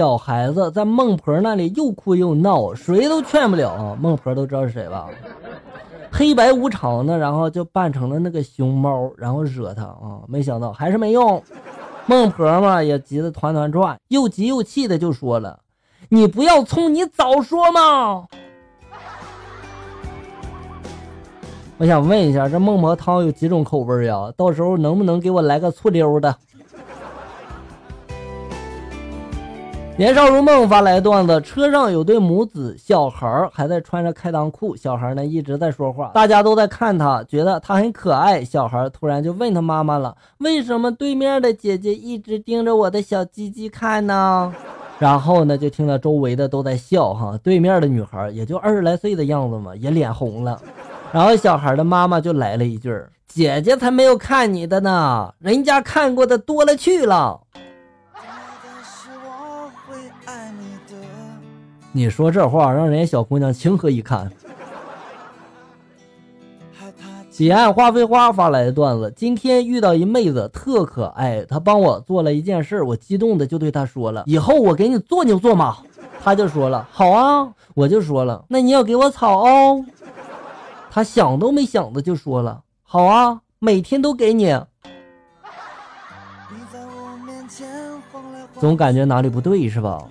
[0.00, 3.94] 小孩子在孟婆那里又哭又闹，谁都劝不了。
[4.00, 5.06] 孟婆都知道是谁吧？
[6.10, 11.42] 黑白无常的，然后就扮成了那个熊猫，然后惹他啊，没想到还是没用。
[12.06, 15.60] 孟婆嘛也急得团团转，又急又气的就说了
[16.08, 18.24] ：“你不要冲，你早说嘛！”
[21.76, 24.32] 我想问一下，这孟婆汤有几种口味呀？
[24.34, 26.34] 到时候能不能给我来个醋溜的？
[30.00, 38.42] 年少如梦发来段子：车上有对母子，小孩还在穿着开裆裤，小孩呢一直在说话，大家都在看他，觉得他很可爱。
[38.42, 44.50] 小孩突然就问他妈妈了：“为什么对面的姐姐一直盯着我的小鸡鸡看呢？”
[44.98, 50.58] 然后呢，就听到周围的都在笑，哈，对面的女孩也就二十来岁的样子嘛，也脸红了。
[51.12, 52.90] 然后小孩的妈妈就来了一句
[53.28, 57.42] ：“姐姐才没有看你的呢，人家看过的多了去了。”
[61.92, 64.30] 你说这话让人家小姑娘情何以堪？
[67.36, 75.78] 彼岸花非花发来的段子：今天遇到一妹子特可爱，她帮我做了一件事，我激动的就对她说了：“以后我给你做牛做马。”
[76.22, 79.82] 她就说了：“好啊。”我就说了：“那你要给我草哦。”
[80.92, 84.60] 她想都没想的就说了：“好啊，每天都给你。”
[88.60, 90.06] 总感觉哪里不对是吧？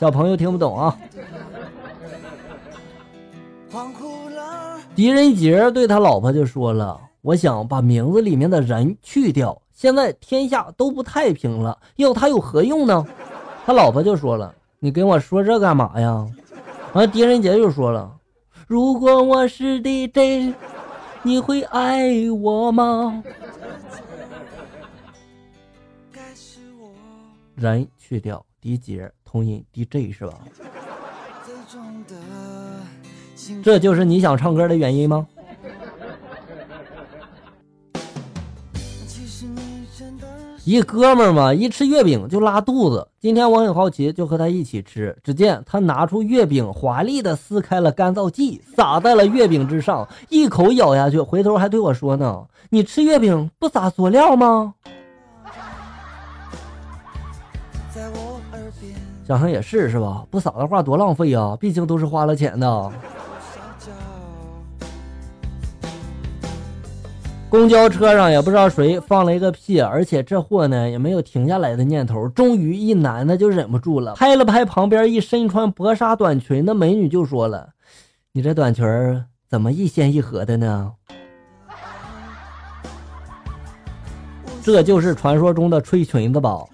[0.00, 0.96] 小朋友听不懂啊。
[4.94, 13.06] 狄仁杰对他老婆就说了：“我想把名字里面的人去掉，现在天下都不太平了，要他有何用呢？”
[13.64, 16.26] 他老婆就说了：“你跟我说这干嘛呀？”
[16.94, 18.10] 完，狄仁杰就说了。
[18.66, 20.54] 如果我是 DJ，
[21.22, 23.22] 你会爱我吗？
[27.58, 30.38] 人去掉，D J 同音 DJ 是吧？
[33.62, 35.26] 这就是你想唱歌的原因吗？
[40.64, 43.08] 一哥们儿嘛，一吃月饼就拉肚子。
[43.18, 45.16] 今天我很好奇，就和他一起吃。
[45.24, 54.74] 只见他拿出月饼，华丽的撕开了干燥剂，撒在了月饼之上，一口咬下去，回头还对我说呢：“你吃月饼不撒佐料吗？”
[59.28, 60.24] 想想也是，是吧？
[60.30, 61.54] 不撒的话多浪费啊！
[61.60, 62.90] 毕竟都是花了钱的。
[67.50, 72.26] 公交车上也不知道谁放了一个屁，而且这货呢也没有停下来的念头。
[72.30, 77.68] 终于，一男的就忍不住了，拍了拍旁边一身穿薄纱短裙的美女，就说了
[78.32, 78.82] ：“你这短裙
[79.46, 80.90] 怎么一掀一合的呢？”
[84.64, 86.64] 这就是传说中的吹裙子吧？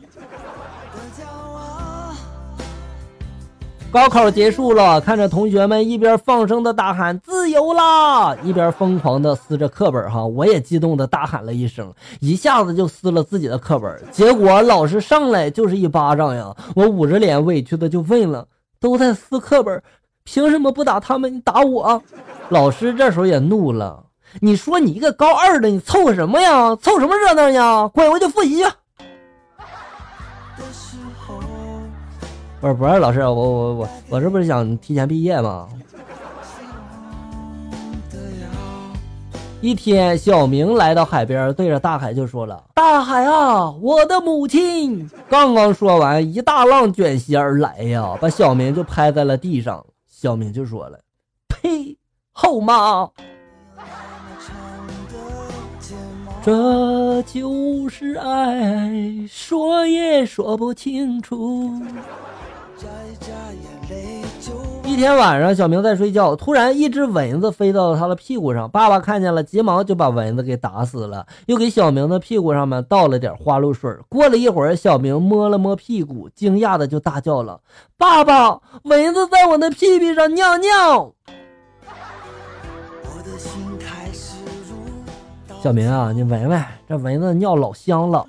[3.94, 14.02] 高考结束了，看着同学们一边放声的大喊“自由啦”，一边疯狂的撕着课本，哈，我也激动的大喊了一声，一下子就撕了自己的课本。
[14.10, 16.52] 结果老师上来就是一巴掌呀！
[16.74, 18.44] 我捂着脸委屈的就问了
[18.80, 19.80] ：“都在撕课本，
[20.24, 22.02] 凭什么不打他们，你打我？”
[22.50, 24.02] 老师这时候也怒了
[24.42, 26.74] ：“你说你一个高二的，你凑什么呀？
[26.82, 27.86] 凑什么热闹呀？
[27.94, 28.64] 滚回去复习去！”
[32.64, 35.68] 不是不是，老师，我我我我这不是想提前毕业吗？
[39.60, 49.84] 一天，小明来到海边，对着大海就说了：“大海啊，我的母亲！”刚刚说完，一大浪卷袭而来呀，把小明就拍在了地上。
[50.06, 50.98] 小明就说了
[51.48, 51.98] ：“呸，
[52.32, 53.10] 后妈！
[56.42, 58.90] 这就是爱，
[59.28, 61.70] 说也说不清楚。”
[64.84, 68.70] 一天晚上，小明在睡觉，突然一只蚊子飞到了他的屁股上。
[68.70, 73.90] 爸爸看见了，急忙就把蚊子给打死了，又给小明的屁股上面倒了点花露水。
[74.08, 77.60] 过了一会儿，小明摸了摸屁股，惊讶的就大叫了
[77.96, 81.12] ：“爸爸，蚊子在我的屁屁上尿尿！”
[85.62, 88.26] 小明啊，你闻闻，这蚊子尿老香了。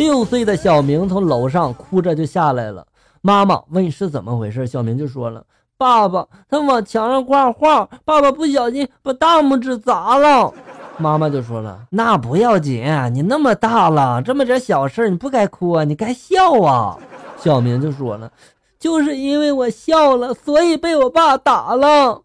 [0.00, 2.86] 六岁的小明从楼上哭着就下来了，
[3.20, 5.44] 妈妈问是怎么回事，小明就说了
[5.76, 10.50] ：“爸爸他往墙上挂画，爸爸不小心把大拇指砸了。”
[10.96, 12.82] 妈妈就说了：“那不要紧，
[13.12, 16.96] 你那么大了，这么点小事你不该哭啊，你该笑啊。”
[17.36, 18.32] 小明就说了
[18.80, 22.22] ：“就是因为我笑了，所以被我爸打了。”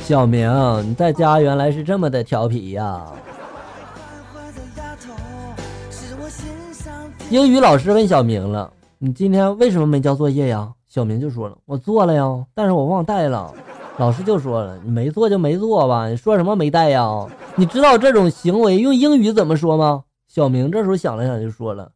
[0.00, 0.48] 小明，
[0.88, 3.04] 你在家原来是这么的调皮呀。
[7.28, 13.52] 英语老师问小明了：“你今天为什么没交作业呀？”小明就说了：“我做了呀，但是我忘带了。”
[13.98, 17.26] 老师就说了：“你没做就没做吧，你说什么没带呀？
[17.56, 21.90] 你知道这种行为用英语怎么说吗？”小明这时候想了想就说了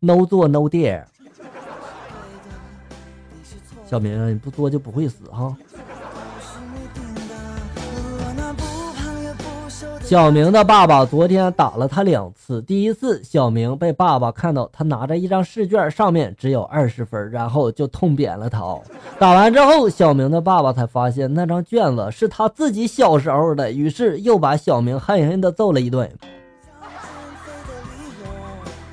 [0.00, 1.04] ：“No 做 No dare。”
[3.88, 5.56] 小明，你不做就不会死哈。
[10.14, 12.62] 小明的爸爸昨天打了他两次。
[12.62, 18.60] 第一次，小明被爸爸看到他拿着一张试卷，上面只有二十分，然后就痛扁了他。
[19.18, 26.08] 打完之后，小明的爸爸才发现那张卷子是他自己小时候的，于是又把小明狠狠地揍了一顿。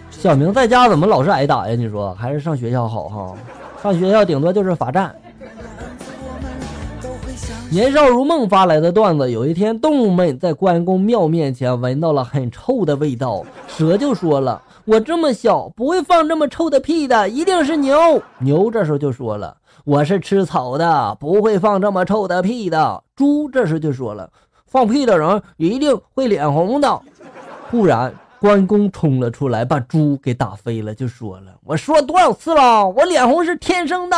[0.09, 1.75] 小明在家怎么老是挨打呀？
[1.75, 3.35] 你说还是上学校好哈？
[3.83, 5.13] 上学校顶多就是罚站。
[7.71, 17.97] 年少如梦发来的段子：有一天，动物们在关公庙面前闻到了很臭的味道，蛇就说了：“我这么小，不会放这么臭的屁的，一定是牛。”
[18.39, 19.55] 牛这时候就说了
[19.85, 24.29] ：“我是吃草的，不会放这么臭的屁的。”猪这时就说了
[24.67, 27.01] ：“放屁的人一定会脸红的。”
[27.71, 34.17] 忽然，关公冲了出来，把猪给打飞了，就说了：“我说多少次了，我脸红是天生的。”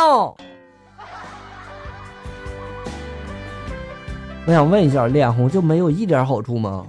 [4.46, 6.84] 我想问一下，脸红就没有一点好处吗？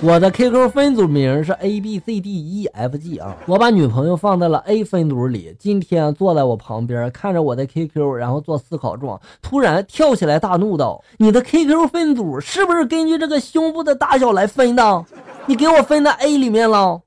[0.00, 5.56] 我的 QQ 分组名是 A B C D E F G 啊，我把女朋友放在了 A 分组里。
[5.58, 15.04] 今天坐在我旁边，看着我的 QQ，然后做思考状，突然跳起来大怒道：“你的 QQ 分组是不是根据这个胸部的大小来分的？
[15.46, 17.00] 你给我分在 A 里面了？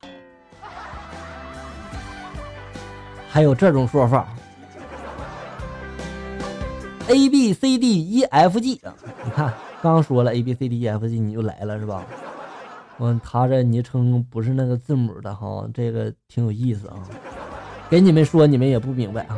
[3.30, 4.28] 还有这种说法？”
[7.08, 8.94] A B C D E F G 啊，
[9.24, 12.06] 你看，刚说了 A B C D E F G，你就来了是吧？
[13.00, 16.96] 嗯，他这昵称不是那个字母的哈，这个挺有意思啊。
[17.90, 19.38] 给你们说，你们也不明白啊。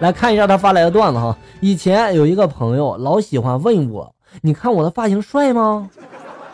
[0.00, 1.36] 来看一下他发来的段子哈。
[1.60, 4.12] 以前有一个朋友老喜欢问我，
[4.42, 5.88] 你看我的发型帅吗？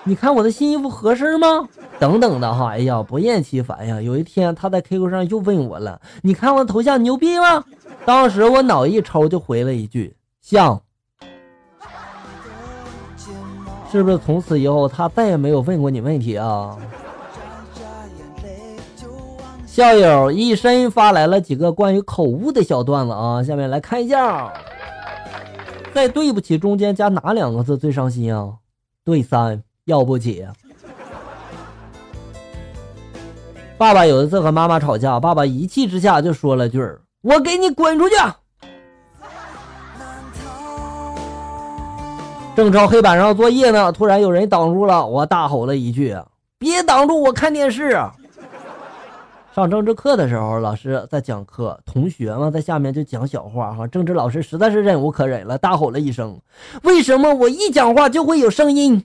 [0.04, 1.68] 你看我的新衣服合身吗？
[1.98, 2.72] 等等的哈。
[2.72, 4.02] 哎呀，不厌其烦呀。
[4.02, 7.64] 有一天他在 QQ 上又问我了，你看我的头像牛逼吗？
[8.04, 10.14] 当时我脑一抽就回了一句。
[10.42, 10.82] 像，
[13.90, 16.76] 是不是从此以后他再也没有问过你问题啊？
[19.64, 24.52] 校友一身发来了几个关于口误的小段子啊，下面来看一下，
[25.94, 28.54] 在对不起中间加哪两个字最伤心啊？
[29.04, 30.46] 对三要不起。
[33.78, 36.78] 爸爸有一次和妈妈吵架，爸爸一气之下就说了句
[37.22, 38.14] ：“我给你滚出去。”
[42.54, 46.14] 正抄黑板上作业呢，突然有人挡住了，我大吼了一句
[46.58, 47.98] ：“别挡住我看电视！”
[49.54, 53.72] 上政治课的时候，老师在讲课，同学们在下面就讲小话。
[53.72, 56.38] 哈，政治老师实在是忍无可忍了，大吼了一声
[56.84, 59.02] ：“为什么我一讲话就会有声音？”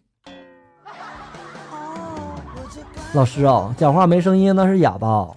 [3.13, 5.29] 老师啊，讲话没声音那是哑巴。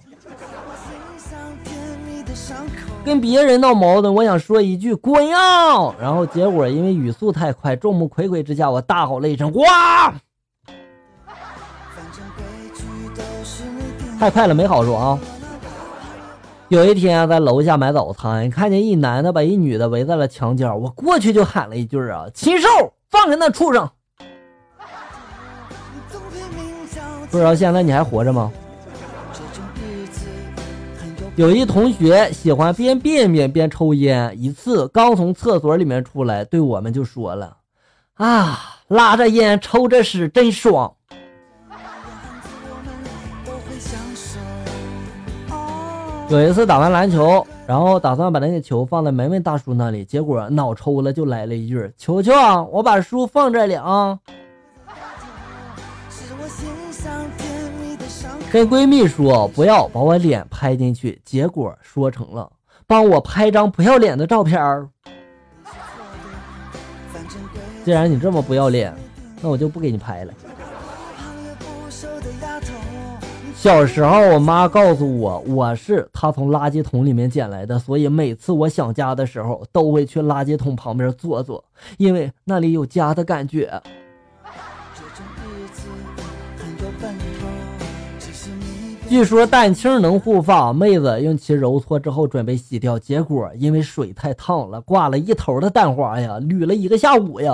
[3.03, 5.37] 跟别人闹矛盾，我想说一句“滚呀”，
[5.99, 10.13] 然后结果因为语速太快，众目睽睽之下，我大吼了一声“哇”，
[14.19, 15.17] 太快了，没好处啊。
[16.67, 22.67] 有一天在楼下买早餐，看见一男的把一女的围在了墙角，我过去就喊了一句啊：“禽兽，
[23.09, 23.89] 放开那畜生！”
[27.31, 28.51] 不知道现在你还活着吗？
[31.37, 37.55] 有一同学喜欢边便便边抽烟，一次刚从厕所里面出来，对我们就说了
[38.15, 38.59] ：“啊，
[38.89, 40.93] 拉着烟抽着屎真爽。”
[46.27, 52.33] 有一次打完篮球，然后打算把那个球放在门卫大叔那里，结果脑抽了，就来了一句：“球球，
[52.73, 54.19] 我把书放这里啊。”
[58.51, 62.51] 跟闺蜜说不要把我脸拍进去，结果说成了
[62.85, 64.89] 帮我拍张不要脸的照片儿。
[67.85, 68.93] 既然你这么不要脸，
[69.41, 70.33] 那我就不给你拍了。
[73.55, 81.63] 小时候，我妈告诉我，我是她从垃圾桶里面捡来的，所以每次我想家的时候，都会去垃圾桶旁边坐坐，
[81.97, 83.81] 因为那里有家的感觉。
[89.11, 97.53] 据说蛋清能护发，妹子用其揉搓之后准备洗掉，结果因为水太烫了，挂了一头的蛋花呀，捋了一个下午呀。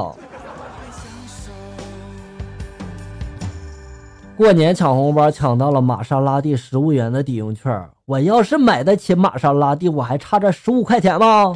[4.35, 11.55] 过年抢红包抢到了玛莎拉蒂十五元的抵用券，我要是买得起玛莎拉蒂，我还差这十五块钱吗？